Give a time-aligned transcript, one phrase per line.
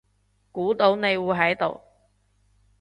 [0.51, 1.81] 估到你會喺度